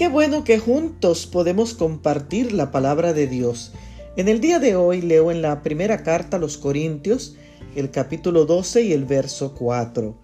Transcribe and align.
Qué 0.00 0.08
bueno 0.08 0.44
que 0.44 0.58
juntos 0.58 1.26
podemos 1.26 1.74
compartir 1.74 2.54
la 2.54 2.70
palabra 2.70 3.12
de 3.12 3.26
Dios. 3.26 3.72
En 4.16 4.28
el 4.28 4.40
día 4.40 4.58
de 4.58 4.74
hoy 4.74 5.02
leo 5.02 5.30
en 5.30 5.42
la 5.42 5.62
primera 5.62 6.02
carta 6.02 6.38
a 6.38 6.40
los 6.40 6.56
Corintios 6.56 7.36
el 7.76 7.90
capítulo 7.90 8.46
12 8.46 8.80
y 8.80 8.92
el 8.94 9.04
verso 9.04 9.52
4. 9.52 10.16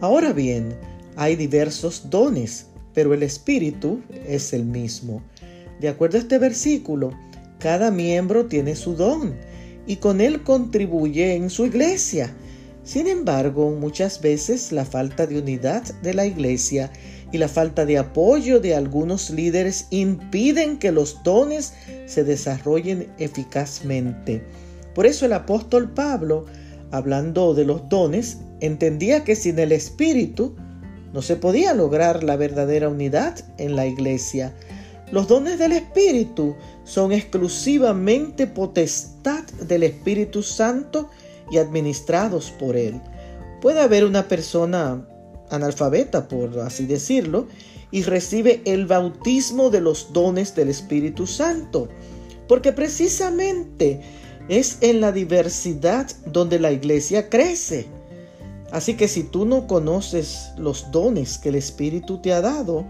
Ahora 0.00 0.32
bien, 0.32 0.76
hay 1.16 1.34
diversos 1.34 2.10
dones, 2.10 2.68
pero 2.92 3.12
el 3.12 3.24
Espíritu 3.24 4.02
es 4.24 4.52
el 4.52 4.64
mismo. 4.64 5.20
De 5.80 5.88
acuerdo 5.88 6.16
a 6.18 6.20
este 6.20 6.38
versículo, 6.38 7.10
cada 7.58 7.90
miembro 7.90 8.46
tiene 8.46 8.76
su 8.76 8.94
don 8.94 9.34
y 9.84 9.96
con 9.96 10.20
él 10.20 10.44
contribuye 10.44 11.34
en 11.34 11.50
su 11.50 11.66
iglesia. 11.66 12.32
Sin 12.84 13.06
embargo, 13.06 13.70
muchas 13.70 14.20
veces 14.20 14.70
la 14.70 14.84
falta 14.84 15.26
de 15.26 15.38
unidad 15.38 15.82
de 16.02 16.12
la 16.12 16.26
iglesia 16.26 16.92
y 17.32 17.38
la 17.38 17.48
falta 17.48 17.86
de 17.86 17.96
apoyo 17.96 18.60
de 18.60 18.74
algunos 18.74 19.30
líderes 19.30 19.86
impiden 19.88 20.78
que 20.78 20.92
los 20.92 21.22
dones 21.24 21.72
se 22.04 22.24
desarrollen 22.24 23.10
eficazmente. 23.18 24.44
Por 24.94 25.06
eso 25.06 25.24
el 25.24 25.32
apóstol 25.32 25.90
Pablo, 25.92 26.44
hablando 26.90 27.54
de 27.54 27.64
los 27.64 27.88
dones, 27.88 28.38
entendía 28.60 29.24
que 29.24 29.34
sin 29.34 29.58
el 29.58 29.72
Espíritu 29.72 30.54
no 31.14 31.22
se 31.22 31.36
podía 31.36 31.72
lograr 31.72 32.22
la 32.22 32.36
verdadera 32.36 32.90
unidad 32.90 33.38
en 33.56 33.76
la 33.76 33.86
iglesia. 33.86 34.54
Los 35.10 35.26
dones 35.26 35.58
del 35.58 35.72
Espíritu 35.72 36.54
son 36.84 37.12
exclusivamente 37.12 38.46
potestad 38.46 39.44
del 39.66 39.84
Espíritu 39.84 40.42
Santo 40.42 41.08
administrados 41.52 42.50
por 42.50 42.76
Él. 42.76 43.00
Puede 43.60 43.80
haber 43.80 44.04
una 44.04 44.28
persona 44.28 45.06
analfabeta, 45.50 46.28
por 46.28 46.58
así 46.60 46.86
decirlo, 46.86 47.46
y 47.90 48.02
recibe 48.02 48.62
el 48.64 48.86
bautismo 48.86 49.70
de 49.70 49.80
los 49.80 50.12
dones 50.12 50.54
del 50.54 50.68
Espíritu 50.68 51.26
Santo, 51.26 51.88
porque 52.48 52.72
precisamente 52.72 54.00
es 54.48 54.78
en 54.80 55.00
la 55.00 55.12
diversidad 55.12 56.10
donde 56.26 56.58
la 56.58 56.72
iglesia 56.72 57.30
crece. 57.30 57.86
Así 58.72 58.94
que 58.94 59.06
si 59.06 59.22
tú 59.22 59.44
no 59.46 59.66
conoces 59.66 60.50
los 60.58 60.90
dones 60.90 61.38
que 61.38 61.50
el 61.50 61.54
Espíritu 61.54 62.20
te 62.20 62.32
ha 62.32 62.40
dado, 62.40 62.84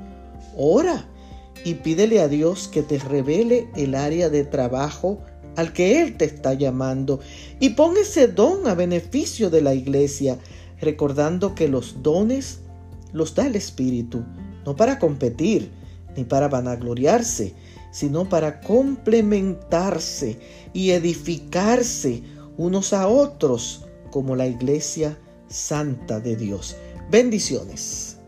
ora 0.57 1.07
y 1.65 1.75
pídele 1.75 2.21
a 2.21 2.29
Dios 2.29 2.69
que 2.69 2.83
te 2.83 2.99
revele 2.99 3.69
el 3.77 3.95
área 3.95 4.31
de 4.31 4.45
trabajo 4.45 5.21
al 5.57 5.73
que 5.73 6.03
Él 6.03 6.17
te 6.17 6.25
está 6.25 6.55
llamando 6.55 7.21
y 7.61 7.71
pon 7.71 7.97
ese 7.97 8.29
don 8.29 8.67
a 8.67 8.75
beneficio 8.75 9.51
de 9.51 9.63
la 9.63 9.75
iglesia, 9.75 10.39
recordando 10.81 11.55
que 11.55 11.69
los 11.69 12.03
dones 12.03 12.61
los 13.13 13.35
da 13.35 13.47
el 13.47 13.57
Espíritu, 13.57 14.25
no 14.65 14.77
para 14.77 14.99
competir 14.99 15.71
ni 16.17 16.25
para 16.25 16.49
vanagloriarse, 16.49 17.55
sino 17.91 18.29
para 18.29 18.61
complementarse 18.61 20.39
y 20.73 20.91
edificarse 20.91 22.23
unos 22.57 22.93
a 22.93 23.07
otros 23.09 23.87
como 24.11 24.37
la 24.37 24.47
iglesia 24.47 25.17
santa 25.49 26.21
de 26.21 26.37
Dios. 26.37 26.77
Bendiciones. 27.11 28.19